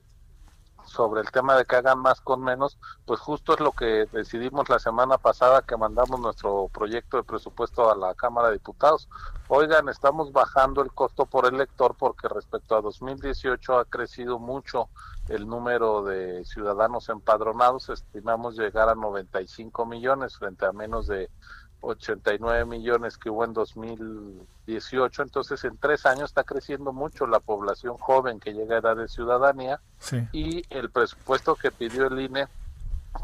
sobre 0.92 1.22
el 1.22 1.30
tema 1.30 1.56
de 1.56 1.64
que 1.64 1.76
hagan 1.76 1.98
más 1.98 2.20
con 2.20 2.42
menos, 2.42 2.78
pues 3.06 3.18
justo 3.18 3.54
es 3.54 3.60
lo 3.60 3.72
que 3.72 4.06
decidimos 4.12 4.68
la 4.68 4.78
semana 4.78 5.18
pasada 5.18 5.62
que 5.62 5.76
mandamos 5.76 6.20
nuestro 6.20 6.68
proyecto 6.68 7.16
de 7.16 7.22
presupuesto 7.22 7.90
a 7.90 7.96
la 7.96 8.14
Cámara 8.14 8.48
de 8.48 8.54
Diputados. 8.54 9.08
Oigan, 9.48 9.88
estamos 9.88 10.32
bajando 10.32 10.82
el 10.82 10.92
costo 10.92 11.26
por 11.26 11.46
elector 11.46 11.96
porque 11.98 12.28
respecto 12.28 12.76
a 12.76 12.82
2018 12.82 13.78
ha 13.78 13.84
crecido 13.86 14.38
mucho 14.38 14.88
el 15.28 15.46
número 15.46 16.02
de 16.02 16.44
ciudadanos 16.44 17.08
empadronados, 17.08 17.88
estimamos 17.88 18.56
llegar 18.56 18.88
a 18.88 18.94
95 18.94 19.86
millones 19.86 20.36
frente 20.36 20.66
a 20.66 20.72
menos 20.72 21.06
de 21.06 21.30
89 21.82 22.64
millones 22.64 23.18
que 23.18 23.28
hubo 23.28 23.44
en 23.44 23.52
2018, 23.52 25.22
entonces 25.22 25.62
en 25.64 25.76
tres 25.76 26.06
años 26.06 26.30
está 26.30 26.44
creciendo 26.44 26.92
mucho 26.92 27.26
la 27.26 27.40
población 27.40 27.98
joven 27.98 28.40
que 28.40 28.54
llega 28.54 28.76
a 28.76 28.78
edad 28.78 28.96
de 28.96 29.08
ciudadanía 29.08 29.80
y 30.32 30.62
el 30.70 30.90
presupuesto 30.90 31.56
que 31.56 31.70
pidió 31.70 32.06
el 32.06 32.20
INE 32.20 32.46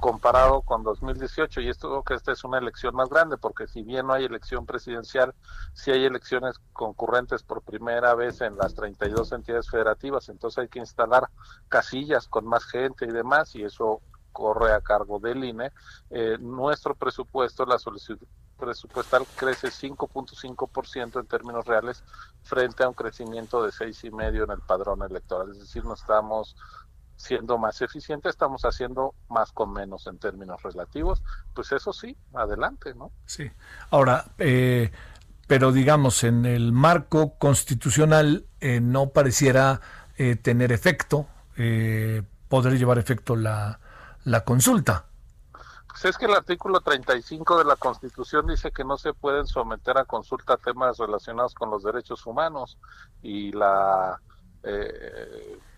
comparado 0.01 0.61
con 0.63 0.83
2018 0.83 1.63
y 1.63 1.71
esto 1.71 2.03
que 2.03 2.15
esta 2.15 2.33
es 2.33 2.45
una 2.45 2.59
elección 2.59 2.95
más 2.95 3.09
grande 3.09 3.39
porque 3.39 3.67
si 3.67 3.83
bien 3.83 4.07
no 4.07 4.13
hay 4.13 4.25
elección 4.25 4.67
presidencial, 4.67 5.35
sí 5.73 5.91
hay 5.91 6.05
elecciones 6.05 6.57
concurrentes 6.73 7.43
por 7.43 7.63
primera 7.63 8.15
vez 8.15 8.41
en 8.41 8.57
las 8.57 8.75
32 8.75 9.33
entidades 9.33 9.71
federativas, 9.71 10.29
entonces 10.29 10.59
hay 10.59 10.69
que 10.69 10.81
instalar 10.81 11.29
casillas 11.69 12.29
con 12.29 12.45
más 12.45 12.65
gente 12.65 13.07
y 13.07 13.13
demás 13.13 13.55
y 13.55 13.63
eso 13.63 14.03
corre 14.33 14.73
a 14.73 14.81
cargo 14.81 15.19
del 15.19 15.43
INE. 15.43 15.73
Eh, 16.11 16.37
nuestro 16.39 16.95
presupuesto, 16.95 17.65
la 17.65 17.79
solicitud 17.79 18.27
presupuestal 18.59 19.25
crece 19.37 19.69
5.5% 19.69 21.21
en 21.21 21.27
términos 21.27 21.65
reales 21.67 22.03
frente 22.43 22.83
a 22.83 22.89
un 22.89 22.95
crecimiento 22.95 23.63
de 23.63 23.71
6,5% 23.71 24.45
en 24.45 24.51
el 24.51 24.61
padrón 24.61 25.03
electoral, 25.03 25.53
es 25.53 25.61
decir, 25.61 25.85
no 25.85 25.95
estamos 25.95 26.57
siendo 27.19 27.59
más 27.59 27.83
eficiente, 27.83 28.29
estamos 28.29 28.63
haciendo 28.63 29.15
más 29.29 29.53
con 29.53 29.73
menos 29.73 30.07
en 30.07 30.19
términos 30.19 30.63
relativos, 30.63 31.23
pues 31.53 31.73
eso 31.73 31.93
sí, 31.93 32.17
adelante, 32.33 32.95
¿no? 32.95 33.11
Sí. 33.27 33.51
Ahora, 33.91 34.27
eh, 34.39 34.93
pero 35.49 35.73
digamos, 35.73 36.23
en 36.23 36.47
el 36.47 36.73
marco 36.73 37.35
constitucional 37.39 38.47
eh, 38.61 38.81
no 38.81 39.09
pareciera 39.11 39.81
eh, 40.17 40.37
tener 40.37 40.73
efecto, 40.73 41.27
poder 42.49 42.79
llevar 42.79 42.99
efecto 42.99 43.35
la, 43.35 43.81
la 44.25 44.45
consulta. 44.45 45.08
Pues 45.89 46.05
es 46.05 46.19
que 46.19 46.27
el 46.27 46.35
artículo 46.35 46.81
35 46.81 47.59
de 47.59 47.65
la 47.65 47.77
Constitución 47.77 48.47
dice 48.47 48.71
que 48.71 48.85
no 48.85 48.99
se 48.99 49.15
pueden 49.15 49.47
someter 49.47 49.99
a 49.99 50.05
consulta 50.05 50.57
temas 50.57 50.99
relacionados 50.99 51.55
con 51.55 51.71
los 51.71 51.83
derechos 51.83 52.27
humanos 52.27 52.79
y 53.23 53.53
la 53.53 54.21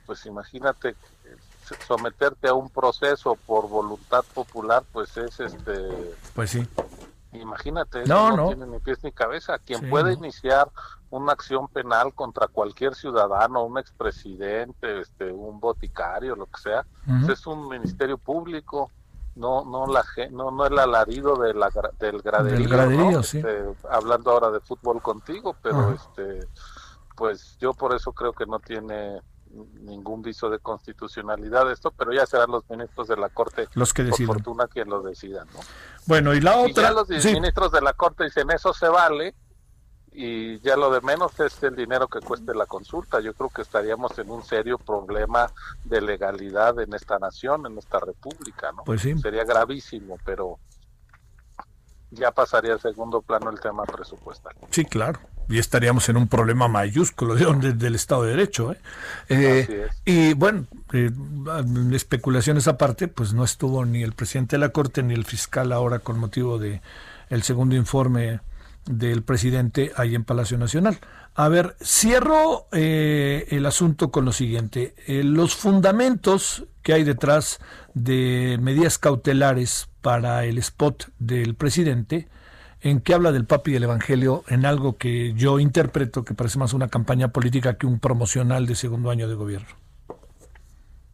pues 0.06 0.26
imagínate 0.26 0.96
someterte 1.86 2.48
a 2.48 2.54
un 2.54 2.68
proceso 2.68 3.36
por 3.46 3.68
voluntad 3.68 4.24
popular, 4.34 4.82
pues 4.92 5.16
es 5.16 5.38
este. 5.40 6.16
Pues 6.34 6.50
sí. 6.50 6.66
Imagínate, 7.32 8.04
no, 8.06 8.36
no, 8.36 8.48
tiene 8.48 8.66
ni 8.66 8.80
pies 8.80 9.04
ni 9.04 9.12
cabeza. 9.12 9.58
Quien 9.60 9.88
puede 9.88 10.14
iniciar 10.14 10.68
una 11.10 11.32
acción 11.32 11.68
penal 11.68 12.12
contra 12.12 12.48
cualquier 12.48 12.96
ciudadano, 12.96 13.62
un 13.62 13.78
expresidente, 13.78 15.00
este, 15.00 15.30
un 15.30 15.60
boticario, 15.60 16.34
lo 16.34 16.46
que 16.46 16.60
sea, 16.60 16.84
pues 17.06 17.38
es 17.38 17.46
un 17.46 17.68
ministerio 17.68 18.18
público. 18.18 18.90
No, 19.36 19.64
no 19.64 19.86
la, 19.86 20.04
no, 20.30 20.50
no 20.50 20.66
el 20.66 20.78
alarido 20.78 21.36
de 21.36 21.54
la, 21.54 21.70
del 21.98 22.20
graderío, 22.20 23.20
este, 23.20 23.64
hablando 23.88 24.32
ahora 24.32 24.50
de 24.50 24.60
fútbol 24.60 25.00
contigo, 25.00 25.56
pero 25.62 25.92
este, 25.92 26.46
pues 27.16 27.56
yo 27.60 27.72
por 27.72 27.94
eso 27.94 28.12
creo 28.12 28.32
que 28.32 28.44
no 28.44 28.58
tiene 28.58 29.20
ningún 29.80 30.22
viso 30.22 30.48
de 30.48 30.58
constitucionalidad 30.58 31.70
esto, 31.70 31.90
pero 31.90 32.12
ya 32.12 32.26
serán 32.26 32.50
los 32.50 32.68
ministros 32.68 33.08
de 33.08 33.16
la 33.16 33.28
Corte, 33.28 33.68
los 33.74 33.92
que 33.92 34.04
por 34.04 34.26
fortuna, 34.26 34.68
quien 34.68 34.88
lo 34.88 35.02
decidan. 35.02 35.46
¿no? 35.52 35.60
Bueno, 36.06 36.34
y 36.34 36.40
la 36.40 36.56
otra... 36.58 36.92
los 36.92 37.08
ministros 37.08 37.72
de 37.72 37.80
la 37.80 37.92
Corte 37.92 38.24
dicen, 38.24 38.50
eso 38.50 38.72
se 38.72 38.88
vale, 38.88 39.34
y 40.12 40.60
ya 40.60 40.76
lo 40.76 40.90
de 40.90 41.00
menos 41.00 41.38
es 41.40 41.62
el 41.62 41.76
dinero 41.76 42.08
que 42.08 42.20
cueste 42.20 42.54
la 42.54 42.66
consulta. 42.66 43.20
Yo 43.20 43.32
creo 43.34 43.50
que 43.50 43.62
estaríamos 43.62 44.18
en 44.18 44.30
un 44.30 44.44
serio 44.44 44.78
problema 44.78 45.50
de 45.84 46.00
legalidad 46.00 46.78
en 46.80 46.92
esta 46.94 47.18
nación, 47.18 47.66
en 47.66 47.78
esta 47.78 48.00
república, 48.00 48.72
¿no? 48.72 48.84
Pues 48.84 49.02
sí. 49.02 49.16
Sería 49.18 49.44
gravísimo, 49.44 50.18
pero 50.24 50.58
ya 52.10 52.32
pasaría 52.32 52.72
al 52.72 52.80
segundo 52.80 53.22
plano 53.22 53.50
el 53.50 53.60
tema 53.60 53.84
presupuestal. 53.84 54.54
Sí, 54.70 54.84
claro 54.84 55.20
y 55.50 55.58
estaríamos 55.58 56.08
en 56.08 56.16
un 56.16 56.28
problema 56.28 56.68
mayúsculo 56.68 57.34
de, 57.34 57.72
del 57.72 57.96
Estado 57.96 58.22
de 58.22 58.30
Derecho. 58.30 58.72
¿eh? 58.72 58.78
eh 59.28 59.88
y 60.04 60.32
bueno, 60.34 60.66
eh, 60.92 61.10
especulaciones 61.92 62.68
aparte, 62.68 63.08
pues 63.08 63.34
no 63.34 63.42
estuvo 63.42 63.84
ni 63.84 64.02
el 64.02 64.12
presidente 64.12 64.56
de 64.56 64.60
la 64.60 64.68
Corte 64.68 65.02
ni 65.02 65.12
el 65.12 65.24
fiscal 65.24 65.72
ahora 65.72 65.98
con 65.98 66.18
motivo 66.18 66.58
de 66.58 66.80
el 67.30 67.42
segundo 67.42 67.74
informe 67.74 68.40
del 68.86 69.22
presidente 69.22 69.92
ahí 69.96 70.14
en 70.14 70.24
Palacio 70.24 70.58
Nacional. 70.58 70.98
A 71.34 71.48
ver, 71.48 71.76
cierro 71.82 72.66
eh, 72.72 73.46
el 73.50 73.66
asunto 73.66 74.10
con 74.10 74.24
lo 74.24 74.32
siguiente. 74.32 74.94
los 75.06 75.54
fundamentos 75.54 76.66
que 76.82 76.92
hay 76.92 77.04
detrás 77.04 77.60
de 77.94 78.58
medidas 78.60 78.98
cautelares 78.98 79.88
para 80.00 80.44
el 80.44 80.58
spot 80.58 81.10
del 81.18 81.54
presidente, 81.54 82.28
en 82.80 83.00
que 83.00 83.14
habla 83.14 83.32
del 83.32 83.44
papi 83.44 83.70
y 83.70 83.74
del 83.74 83.84
evangelio 83.84 84.44
en 84.48 84.64
algo 84.64 84.96
que 84.96 85.34
yo 85.34 85.60
interpreto 85.60 86.24
que 86.24 86.34
parece 86.34 86.58
más 86.58 86.72
una 86.72 86.88
campaña 86.88 87.28
política 87.28 87.74
que 87.74 87.86
un 87.86 88.00
promocional 88.00 88.66
de 88.66 88.74
segundo 88.74 89.10
año 89.10 89.28
de 89.28 89.34
gobierno. 89.34 89.68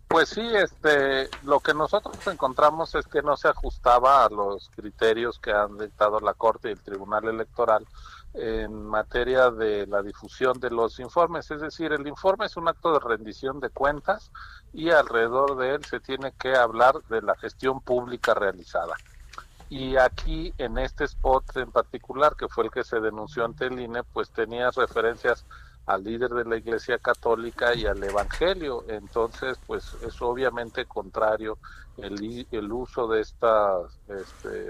Pues 0.08 0.28
sí, 0.28 0.48
este, 0.54 1.28
lo 1.42 1.60
que 1.60 1.74
nosotros 1.74 2.16
encontramos 2.28 2.94
es 2.94 3.06
que 3.06 3.22
no 3.22 3.36
se 3.36 3.48
ajustaba 3.48 4.24
a 4.24 4.30
los 4.30 4.70
criterios 4.70 5.38
que 5.38 5.52
han 5.52 5.76
dictado 5.76 6.20
la 6.20 6.34
Corte 6.34 6.68
y 6.68 6.72
el 6.72 6.80
Tribunal 6.80 7.24
Electoral 7.24 7.86
en 8.34 8.86
materia 8.86 9.50
de 9.50 9.86
la 9.86 10.02
difusión 10.02 10.60
de 10.60 10.70
los 10.70 11.00
informes. 11.00 11.50
Es 11.50 11.60
decir, 11.60 11.92
el 11.92 12.06
informe 12.06 12.46
es 12.46 12.56
un 12.56 12.68
acto 12.68 12.92
de 12.92 13.00
rendición 13.00 13.60
de 13.60 13.70
cuentas 13.70 14.30
y 14.72 14.90
alrededor 14.90 15.56
de 15.56 15.74
él 15.74 15.84
se 15.84 16.00
tiene 16.00 16.32
que 16.38 16.54
hablar 16.54 17.02
de 17.08 17.22
la 17.22 17.34
gestión 17.36 17.80
pública 17.80 18.34
realizada. 18.34 18.94
Y 19.68 19.96
aquí, 19.96 20.54
en 20.58 20.78
este 20.78 21.04
spot 21.04 21.56
en 21.56 21.72
particular, 21.72 22.36
que 22.36 22.48
fue 22.48 22.64
el 22.64 22.70
que 22.70 22.84
se 22.84 23.00
denunció 23.00 23.44
ante 23.44 23.66
el 23.66 23.80
INE, 23.80 24.04
pues 24.04 24.30
tenía 24.30 24.70
referencias 24.70 25.44
al 25.86 26.04
líder 26.04 26.30
de 26.30 26.44
la 26.44 26.56
Iglesia 26.56 26.98
Católica 26.98 27.74
y 27.74 27.86
al 27.86 28.02
Evangelio. 28.02 28.84
Entonces, 28.88 29.58
pues 29.66 29.94
es 30.02 30.20
obviamente 30.20 30.84
contrario 30.86 31.58
el, 31.96 32.46
el 32.50 32.72
uso 32.72 33.08
de 33.08 33.20
estas 33.20 33.98
este, 34.08 34.68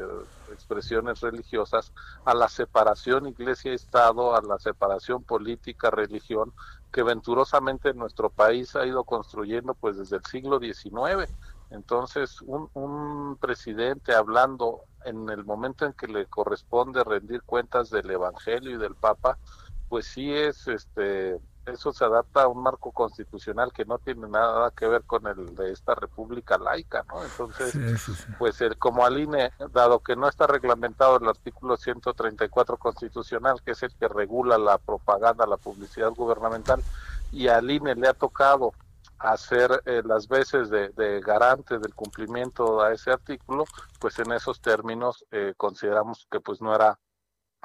expresiones 0.53 1.21
religiosas 1.21 1.93
a 2.25 2.35
la 2.35 2.49
separación 2.49 3.27
Iglesia-Estado, 3.27 4.37
a 4.37 4.43
la 4.43 4.59
separación 4.59 5.23
política-religión 5.23 6.53
que 6.93 7.03
venturosamente 7.03 7.93
nuestro 7.95 8.31
país 8.31 8.77
ha 8.77 8.87
ido 8.87 9.05
construyendo 9.05 9.75
pues 9.75 9.97
desde 9.97 10.17
el 10.17 10.25
siglo 10.25 10.61
XIX 10.61 11.31
entonces, 11.71 12.41
un, 12.43 12.71
un 12.75 13.37
presidente 13.37 14.15
hablando 14.15 14.83
en 15.05 15.29
el 15.31 15.45
momento 15.45 15.85
en 15.85 15.93
que 15.93 16.07
le 16.07 16.27
corresponde 16.27 17.03
rendir 17.03 17.43
cuentas 17.43 17.91
del 17.91 18.11
Evangelio 18.11 18.73
y 18.73 18.79
del 18.79 18.95
Papa, 18.95 19.39
pues 19.89 20.07
sí 20.07 20.33
es, 20.33 20.67
este, 20.69 21.39
eso 21.67 21.93
se 21.93 22.05
adapta 22.05 22.43
a 22.43 22.49
un 22.49 22.63
marco 22.63 22.93
constitucional 22.93 23.73
que 23.73 23.85
no 23.85 23.99
tiene 23.99 24.29
nada 24.29 24.71
que 24.71 24.87
ver 24.87 25.03
con 25.03 25.27
el 25.27 25.55
de 25.57 25.73
esta 25.73 25.95
república 25.95 26.59
laica, 26.59 27.05
¿no? 27.09 27.23
Entonces, 27.25 27.75
pues 28.39 28.61
el, 28.61 28.79
como 28.79 29.05
Aline, 29.05 29.53
dado 29.73 30.01
que 30.01 30.17
no 30.17 30.29
está 30.29 30.47
reglamentado 30.47 31.19
el 31.19 31.29
artículo 31.29 31.77
134 31.77 32.77
constitucional, 32.77 33.61
que 33.65 33.73
es 33.73 33.83
el 33.83 33.93
que 33.95 34.09
regula 34.09 34.59
la 34.59 34.79
propaganda, 34.79 35.47
la 35.47 35.57
publicidad 35.57 36.11
gubernamental, 36.11 36.83
y 37.33 37.49
a 37.49 37.57
Aline 37.57 37.95
le 37.97 38.09
ha 38.09 38.15
tocado 38.15 38.73
hacer 39.19 39.83
eh, 39.87 40.03
las 40.05 40.29
veces 40.29 40.71
de, 40.71 41.21
garante 41.21 41.79
del 41.79 41.95
cumplimiento 41.95 42.83
a 42.83 42.93
ese 42.93 43.11
artículo, 43.11 43.65
pues 43.99 44.19
en 44.19 44.33
esos 44.33 44.61
términos 44.61 45.25
eh, 45.31 45.55
consideramos 45.57 46.27
que 46.31 46.41
pues 46.41 46.61
no 46.61 46.75
era 46.75 46.99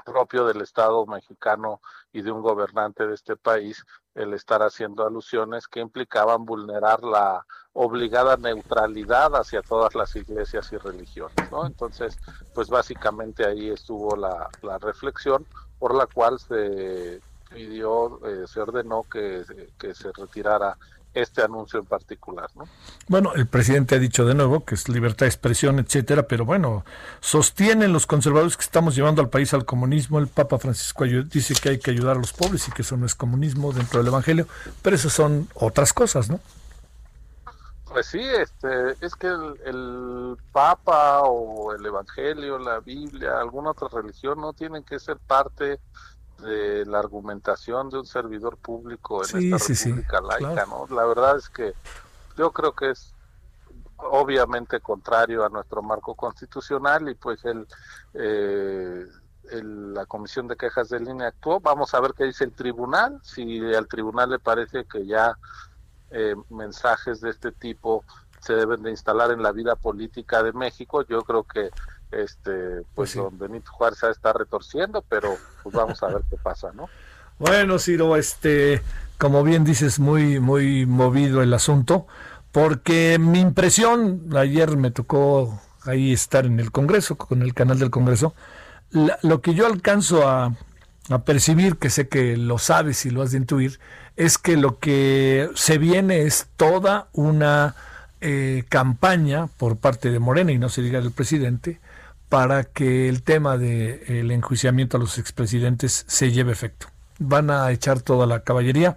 propio 0.06 0.46
del 0.46 0.62
Estado 0.62 1.06
mexicano 1.06 1.82
y 2.12 2.22
de 2.22 2.32
un 2.32 2.42
gobernante 2.42 3.08
de 3.08 3.14
este 3.14 3.36
país 3.36 3.86
el 4.16 4.34
estar 4.34 4.62
haciendo 4.62 5.06
alusiones 5.06 5.68
que 5.68 5.80
implicaban 5.80 6.46
vulnerar 6.46 7.04
la 7.04 7.46
obligada 7.74 8.36
neutralidad 8.36 9.36
hacia 9.36 9.62
todas 9.62 9.96
las 9.96 10.16
iglesias 10.16 10.72
y 10.74 10.78
religiones, 10.78 11.52
¿no? 11.52 11.66
Entonces, 11.66 12.18
pues 12.54 12.70
básicamente 12.70 13.46
ahí 13.46 13.70
estuvo 13.70 14.16
la, 14.16 14.50
la 14.62 14.78
reflexión 14.80 15.46
por 15.80 15.96
la 15.96 16.08
cual 16.08 16.40
se 16.40 17.22
pidió, 17.50 18.20
eh, 18.28 18.46
se 18.48 18.60
ordenó 18.60 19.04
que, 19.04 19.44
que 19.78 19.94
se 19.94 20.12
retirara 20.12 20.78
este 21.14 21.42
anuncio 21.42 21.80
en 21.80 21.86
particular. 21.86 22.50
¿no? 22.56 22.66
Bueno, 23.08 23.34
el 23.34 23.48
presidente 23.48 23.96
ha 23.96 24.00
dicho 24.00 24.26
de 24.26 24.34
nuevo 24.34 24.64
que 24.66 24.76
es 24.76 24.88
libertad 24.90 25.26
de 25.26 25.30
expresión, 25.30 25.80
etcétera, 25.80 26.24
pero 26.24 26.46
bueno, 26.46 26.86
sostienen 27.20 27.94
los 27.94 28.08
conservadores 28.08 28.58
que 28.58 28.64
estamos 28.64 28.96
llevando 28.96 29.22
al 29.22 29.30
país 29.30 29.54
al 29.54 29.66
comunismo. 29.66 30.20
El 30.20 30.28
Papa 30.28 30.58
Francisco 30.60 31.06
dice 31.06 31.54
que 31.56 31.70
hay 31.70 31.80
que 31.80 31.92
ayudar 31.92 32.18
a 32.18 32.20
los 32.20 32.34
pobres 32.34 32.68
y 32.68 32.72
que 32.72 32.82
eso 32.82 32.98
no 32.98 33.06
es 33.06 33.16
comunismo 33.16 33.74
dentro 33.74 34.00
del 34.00 34.08
Evangelio, 34.08 34.48
pero 34.82 34.96
eso 34.96 35.10
son 35.10 35.48
otras 35.56 35.94
cosas, 35.94 36.30
¿no? 36.30 36.40
Pues 37.92 38.06
sí, 38.06 38.22
este, 38.22 38.96
es 39.02 39.16
que 39.16 39.28
el, 39.28 39.60
el, 39.66 40.38
Papa 40.54 41.24
o 41.24 41.74
el 41.74 41.86
Evangelio, 41.86 42.58
la 42.58 42.80
Biblia, 42.80 43.38
alguna 43.38 43.72
otra 43.72 43.90
religión 43.90 44.40
no 44.40 44.54
tienen 44.54 44.84
que 44.84 44.98
ser 44.98 45.18
parte 45.18 45.82
de 46.42 46.86
la 46.86 47.00
argumentación 47.00 47.90
de 47.90 48.00
un 48.00 48.06
servidor 48.06 48.58
público 48.58 49.24
en 49.24 49.54
esta 49.54 49.74
república 49.74 50.22
laica, 50.22 50.66
¿no? 50.66 50.88
La 50.94 51.06
verdad 51.06 51.38
es 51.38 51.50
que 51.50 51.74
yo 52.38 52.52
creo 52.52 52.74
que 52.74 52.92
es 52.92 53.14
obviamente 53.98 54.80
contrario 54.80 55.46
a 55.46 55.50
nuestro 55.50 55.82
marco 55.82 56.16
constitucional 56.16 57.08
y 57.10 57.16
pues 57.16 57.44
el 57.46 57.68
eh, 58.14 59.06
la 59.52 60.06
Comisión 60.06 60.48
de 60.48 60.56
Quejas 60.56 60.90
de 60.90 61.00
Línea 61.00 61.28
actuó. 61.28 61.60
Vamos 61.60 61.94
a 61.94 62.00
ver 62.00 62.14
qué 62.16 62.26
dice 62.26 62.44
el 62.44 62.54
tribunal. 62.54 63.20
Si 63.24 63.60
al 63.74 63.88
tribunal 63.88 64.30
le 64.30 64.40
parece 64.40 64.86
que 64.86 65.06
ya 65.06 65.38
eh, 66.12 66.36
mensajes 66.50 67.22
de 67.22 67.32
este 67.32 67.52
tipo 67.52 68.04
se 68.42 68.54
deben 68.54 68.84
de 68.84 68.92
instalar 68.92 69.32
en 69.32 69.42
la 69.42 69.52
vida 69.52 69.76
política 69.76 70.44
de 70.44 70.54
México, 70.54 71.06
yo 71.08 71.22
creo 71.22 71.44
que 71.44 71.70
este 72.12 72.84
pues, 72.94 73.14
pues 73.14 73.16
don 73.16 73.38
Benito 73.38 73.72
Juárez 73.72 74.04
está 74.04 74.34
retorciendo, 74.34 75.04
pero 75.08 75.38
pues 75.64 75.74
vamos 75.74 76.02
a 76.04 76.08
ver 76.08 76.24
qué 76.30 76.38
pasa, 76.38 76.72
¿no? 76.74 76.90
Bueno, 77.40 77.80
Ciro, 77.80 78.18
este, 78.18 78.84
como 79.18 79.44
bien 79.44 79.64
dices, 79.64 80.00
muy, 80.00 80.40
muy 80.40 80.86
movido 80.86 81.42
el 81.42 81.52
asunto, 81.56 82.06
porque 82.52 83.18
mi 83.20 83.40
impresión, 83.40 84.30
ayer 84.36 84.78
me 84.78 84.92
tocó 84.92 85.60
ahí 85.84 86.14
estar 86.14 86.46
en 86.46 86.60
el 86.60 86.72
Congreso, 86.72 87.18
con 87.18 87.42
el 87.42 87.56
canal 87.56 87.80
del 87.80 87.90
Congreso, 87.90 88.36
lo 88.92 89.42
que 89.42 89.54
yo 89.54 89.66
alcanzo 89.66 90.28
a, 90.28 90.54
percibir, 91.26 91.78
que 91.78 91.90
sé 91.90 92.08
que 92.08 92.38
lo 92.38 92.58
sabes 92.58 93.06
y 93.06 93.10
lo 93.10 93.22
has 93.22 93.32
de 93.32 93.38
intuir, 93.38 93.80
es 94.16 94.38
que 94.38 94.56
lo 94.56 94.80
que 94.80 95.50
se 95.56 95.78
viene 95.78 96.22
es 96.22 96.48
toda 96.58 97.10
una 97.12 97.76
eh, 98.22 98.64
campaña 98.70 99.48
por 99.58 99.78
parte 99.78 100.12
de 100.12 100.20
Morena, 100.20 100.52
y 100.52 100.58
no 100.58 100.70
se 100.70 100.82
diga 100.82 101.02
del 101.02 101.12
presidente, 101.12 101.80
para 102.30 102.64
que 102.64 103.10
el 103.10 103.24
tema 103.24 103.58
del 103.58 104.32
enjuiciamiento 104.32 104.98
a 104.98 105.00
los 105.00 105.18
expresidentes 105.18 106.06
se 106.08 106.32
lleve 106.32 106.52
efecto. 106.54 106.88
Van 107.20 107.52
a 107.52 107.70
echar 107.72 108.02
toda 108.02 108.26
la 108.26 108.42
caballería. 108.44 108.96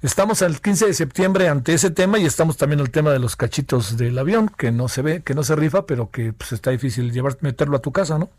Estamos 0.00 0.42
al 0.42 0.60
15 0.60 0.86
de 0.86 0.94
septiembre 0.94 1.48
ante 1.48 1.74
ese 1.74 1.90
tema 1.90 2.18
y 2.18 2.24
estamos 2.24 2.56
también 2.56 2.80
al 2.80 2.90
tema 2.90 3.10
de 3.10 3.18
los 3.18 3.34
cachitos 3.34 3.96
del 3.96 4.16
avión, 4.16 4.48
que 4.48 4.70
no 4.70 4.86
se 4.86 5.02
ve, 5.02 5.22
que 5.22 5.34
no 5.34 5.42
se 5.42 5.56
rifa, 5.56 5.86
pero 5.86 6.10
que 6.10 6.32
pues, 6.32 6.52
está 6.52 6.70
difícil 6.70 7.10
llevar, 7.10 7.36
meterlo 7.40 7.76
a 7.76 7.80
tu 7.80 7.90
casa, 7.90 8.16
¿no? 8.16 8.30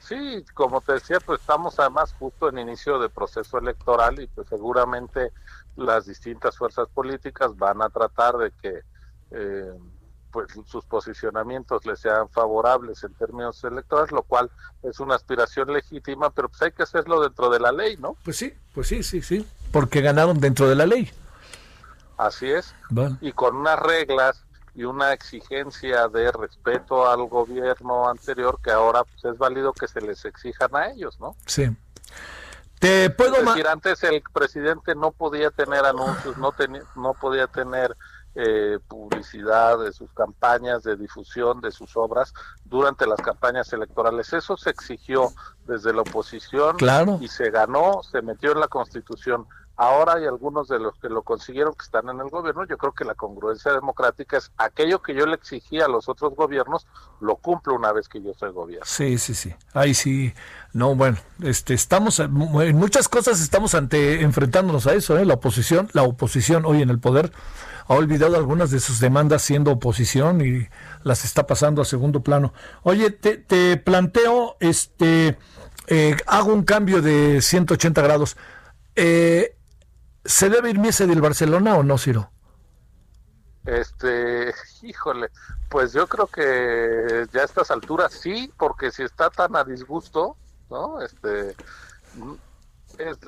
Sí, 0.00 0.44
como 0.52 0.80
te 0.80 0.94
decía, 0.94 1.18
pues 1.24 1.40
estamos 1.40 1.78
además 1.78 2.12
justo 2.18 2.48
en 2.48 2.58
inicio 2.58 2.98
de 2.98 3.08
proceso 3.08 3.56
electoral 3.58 4.20
y 4.20 4.26
pues 4.26 4.48
seguramente 4.48 5.32
las 5.76 6.06
distintas 6.06 6.58
fuerzas 6.58 6.88
políticas 6.92 7.56
van 7.56 7.80
a 7.80 7.88
tratar 7.88 8.36
de 8.36 8.50
que 8.60 8.80
eh, 9.34 9.72
pues 10.30 10.48
sus 10.66 10.84
posicionamientos 10.84 11.86
les 11.86 12.00
sean 12.00 12.28
favorables 12.28 13.04
en 13.04 13.14
términos 13.14 13.62
electorales, 13.62 14.10
lo 14.10 14.22
cual 14.22 14.50
es 14.82 14.98
una 14.98 15.14
aspiración 15.14 15.72
legítima, 15.72 16.30
pero 16.30 16.48
pues 16.48 16.60
hay 16.62 16.72
que 16.72 16.82
hacerlo 16.82 17.20
dentro 17.20 17.50
de 17.50 17.60
la 17.60 17.70
ley, 17.70 17.96
¿no? 17.98 18.16
Pues 18.24 18.36
sí, 18.36 18.52
pues 18.74 18.88
sí, 18.88 19.04
sí, 19.04 19.22
sí, 19.22 19.46
porque 19.70 20.00
ganaron 20.00 20.40
dentro 20.40 20.68
de 20.68 20.74
la 20.74 20.86
ley. 20.86 21.08
Así 22.16 22.50
es. 22.50 22.74
Y 23.20 23.32
con 23.32 23.56
unas 23.56 23.78
reglas 23.78 24.44
y 24.74 24.84
una 24.84 25.12
exigencia 25.12 26.08
de 26.08 26.32
respeto 26.32 27.08
al 27.08 27.28
gobierno 27.28 28.08
anterior 28.08 28.58
que 28.62 28.72
ahora 28.72 29.04
pues, 29.04 29.24
es 29.32 29.38
válido 29.38 29.72
que 29.72 29.86
se 29.86 30.00
les 30.00 30.24
exijan 30.24 30.74
a 30.74 30.90
ellos, 30.90 31.18
¿no? 31.20 31.36
Sí. 31.46 31.70
Te 32.80 33.08
puedo 33.10 33.36
es 33.36 33.46
decir, 33.46 33.68
antes 33.68 34.02
el 34.02 34.20
presidente 34.32 34.94
no 34.94 35.12
podía 35.12 35.50
tener 35.50 35.84
anuncios, 35.84 36.36
no, 36.36 36.52
no 36.96 37.14
podía 37.14 37.46
tener 37.46 37.96
eh, 38.36 38.78
publicidad 38.88 39.78
de 39.78 39.92
sus 39.92 40.12
campañas, 40.12 40.82
de 40.82 40.96
difusión 40.96 41.60
de 41.60 41.70
sus 41.70 41.96
obras 41.96 42.34
durante 42.64 43.06
las 43.06 43.20
campañas 43.20 43.72
electorales. 43.72 44.32
Eso 44.32 44.56
se 44.56 44.70
exigió 44.70 45.32
desde 45.66 45.92
la 45.92 46.02
oposición 46.02 46.76
y 47.20 47.28
se 47.28 47.50
ganó, 47.50 48.02
se 48.02 48.22
metió 48.22 48.52
en 48.52 48.60
la 48.60 48.68
Constitución. 48.68 49.46
Ahora 49.76 50.14
hay 50.14 50.24
algunos 50.24 50.68
de 50.68 50.78
los 50.78 50.96
que 51.00 51.08
lo 51.08 51.22
consiguieron 51.22 51.74
que 51.74 51.84
están 51.84 52.08
en 52.08 52.20
el 52.20 52.28
gobierno. 52.28 52.64
Yo 52.64 52.76
creo 52.76 52.92
que 52.92 53.04
la 53.04 53.14
congruencia 53.14 53.72
democrática 53.72 54.36
es 54.36 54.50
aquello 54.56 55.02
que 55.02 55.14
yo 55.14 55.26
le 55.26 55.34
exigía 55.34 55.86
a 55.86 55.88
los 55.88 56.08
otros 56.08 56.34
gobiernos, 56.36 56.86
lo 57.20 57.36
cumplo 57.36 57.74
una 57.74 57.92
vez 57.92 58.08
que 58.08 58.22
yo 58.22 58.34
soy 58.34 58.50
gobierno. 58.50 58.86
Sí, 58.86 59.18
sí, 59.18 59.34
sí. 59.34 59.54
Ahí 59.72 59.94
sí. 59.94 60.32
No, 60.72 60.94
bueno, 60.94 61.18
este, 61.42 61.74
estamos 61.74 62.20
en 62.20 62.32
muchas 62.76 63.08
cosas 63.08 63.40
estamos 63.40 63.74
ante 63.74 64.22
enfrentándonos 64.22 64.86
a 64.86 64.94
eso, 64.94 65.18
¿eh? 65.18 65.24
La 65.24 65.34
oposición, 65.34 65.88
la 65.92 66.02
oposición 66.02 66.64
hoy 66.66 66.82
en 66.82 66.90
el 66.90 67.00
poder 67.00 67.32
ha 67.86 67.94
olvidado 67.94 68.36
algunas 68.36 68.70
de 68.70 68.80
sus 68.80 69.00
demandas 69.00 69.42
siendo 69.42 69.72
oposición 69.72 70.40
y 70.40 70.68
las 71.02 71.24
está 71.24 71.46
pasando 71.46 71.82
a 71.82 71.84
segundo 71.84 72.22
plano. 72.22 72.52
Oye, 72.82 73.10
te, 73.10 73.76
planteo, 73.76 74.56
este, 74.60 75.38
eh, 75.86 76.16
hago 76.26 76.52
un 76.52 76.64
cambio 76.64 77.02
de 77.02 77.42
180 77.42 78.02
grados. 78.02 78.36
Eh, 78.96 79.56
¿Se 80.24 80.48
debe 80.48 80.70
ir 80.70 80.78
Miese 80.78 81.06
del 81.06 81.20
Barcelona 81.20 81.76
o 81.76 81.82
no, 81.82 81.98
Ciro? 81.98 82.30
Este, 83.66 84.52
híjole, 84.82 85.30
pues 85.68 85.92
yo 85.92 86.06
creo 86.06 86.26
que 86.26 87.26
ya 87.32 87.42
a 87.42 87.44
estas 87.44 87.70
alturas 87.70 88.12
sí, 88.12 88.52
porque 88.58 88.90
si 88.90 89.02
está 89.02 89.30
tan 89.30 89.56
a 89.56 89.64
disgusto, 89.64 90.36
¿no? 90.70 91.02
Este, 91.02 91.54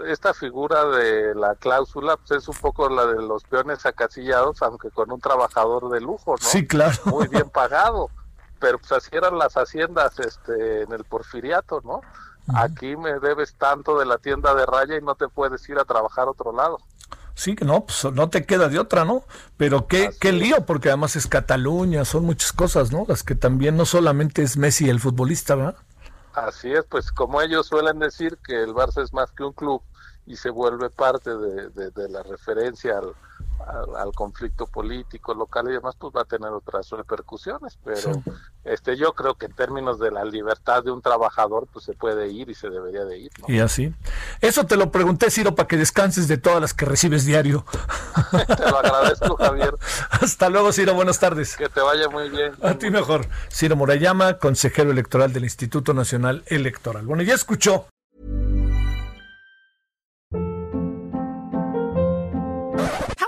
esta 0.06 0.34
figura 0.34 0.84
de 0.86 1.34
la 1.34 1.54
cláusula 1.54 2.16
pues 2.16 2.42
es 2.42 2.48
un 2.48 2.56
poco 2.56 2.88
la 2.88 3.06
de 3.06 3.22
los 3.22 3.44
peones 3.44 3.84
acasillados, 3.86 4.62
aunque 4.62 4.90
con 4.90 5.10
un 5.10 5.20
trabajador 5.20 5.90
de 5.90 6.00
lujo, 6.00 6.32
¿no? 6.32 6.48
Sí, 6.48 6.66
claro. 6.66 6.96
Muy 7.06 7.28
bien 7.28 7.48
pagado. 7.50 8.10
Pero 8.58 8.78
pues 8.78 8.92
así 8.92 9.10
eran 9.12 9.38
las 9.38 9.54
haciendas 9.54 10.18
este, 10.18 10.82
en 10.82 10.92
el 10.92 11.04
porfiriato, 11.04 11.82
¿no? 11.84 12.00
Aquí 12.54 12.96
me 12.96 13.18
debes 13.18 13.54
tanto 13.54 13.98
de 13.98 14.06
la 14.06 14.18
tienda 14.18 14.54
de 14.54 14.64
raya 14.64 14.96
y 14.96 15.02
no 15.02 15.14
te 15.16 15.28
puedes 15.28 15.68
ir 15.68 15.78
a 15.78 15.84
trabajar 15.84 16.28
a 16.28 16.30
otro 16.30 16.52
lado. 16.52 16.78
Sí, 17.34 17.54
que 17.54 17.64
no, 17.64 17.84
pues 17.84 18.04
no 18.14 18.30
te 18.30 18.46
queda 18.46 18.68
de 18.68 18.78
otra, 18.78 19.04
¿no? 19.04 19.24
Pero 19.58 19.86
qué, 19.86 20.10
qué 20.18 20.32
lío, 20.32 20.64
porque 20.64 20.88
además 20.88 21.16
es 21.16 21.26
Cataluña, 21.26 22.04
son 22.06 22.24
muchas 22.24 22.52
cosas, 22.52 22.92
¿no? 22.92 23.04
Las 23.06 23.22
que 23.22 23.34
también 23.34 23.76
no 23.76 23.84
solamente 23.84 24.42
es 24.42 24.56
Messi 24.56 24.88
el 24.88 25.00
futbolista, 25.00 25.54
¿verdad? 25.54 25.76
Así 26.36 26.70
es, 26.70 26.84
pues 26.84 27.10
como 27.12 27.40
ellos 27.40 27.66
suelen 27.66 27.98
decir 27.98 28.36
que 28.44 28.62
el 28.62 28.74
Barça 28.74 29.02
es 29.02 29.14
más 29.14 29.32
que 29.32 29.42
un 29.42 29.54
club 29.54 29.82
y 30.26 30.36
se 30.36 30.50
vuelve 30.50 30.90
parte 30.90 31.30
de, 31.34 32.08
la 32.10 32.22
referencia 32.22 32.98
al, 32.98 33.14
conflicto 34.14 34.66
político 34.66 35.34
local 35.34 35.66
y 35.68 35.72
demás, 35.72 35.94
pues 35.98 36.12
va 36.14 36.22
a 36.22 36.24
tener 36.24 36.50
otras 36.50 36.90
repercusiones. 36.90 37.78
Pero 37.84 38.22
este 38.64 38.96
yo 38.96 39.12
creo 39.12 39.34
que 39.34 39.46
en 39.46 39.52
términos 39.52 39.98
de 39.98 40.10
la 40.10 40.24
libertad 40.24 40.82
de 40.82 40.90
un 40.90 41.02
trabajador, 41.02 41.68
pues 41.72 41.84
se 41.84 41.92
puede 41.92 42.28
ir 42.28 42.50
y 42.50 42.54
se 42.54 42.70
debería 42.70 43.04
de 43.04 43.18
ir. 43.18 43.30
Y 43.46 43.60
así. 43.60 43.94
Eso 44.40 44.64
te 44.66 44.76
lo 44.76 44.90
pregunté, 44.90 45.30
Ciro, 45.30 45.54
para 45.54 45.68
que 45.68 45.76
descanses 45.76 46.28
de 46.28 46.38
todas 46.38 46.60
las 46.60 46.74
que 46.74 46.84
recibes 46.84 47.24
diario. 47.24 47.64
te 48.56 48.70
lo 48.70 48.78
agradezco, 48.78 49.36
Javier. 49.36 49.74
Hasta 50.10 50.48
luego, 50.48 50.72
Ciro. 50.72 50.94
Buenas 50.94 51.20
tardes. 51.20 51.56
Que 51.56 51.68
te 51.68 51.80
vaya 51.80 52.08
muy 52.08 52.28
bien. 52.30 52.52
A 52.62 52.74
ti 52.74 52.90
mejor. 52.90 53.26
Ciro 53.50 53.76
Morayama, 53.76 54.38
consejero 54.38 54.90
electoral 54.90 55.32
del 55.32 55.44
Instituto 55.44 55.94
Nacional 55.94 56.42
Electoral. 56.46 57.06
Bueno, 57.06 57.22
ya 57.22 57.34
escuchó. 57.34 57.86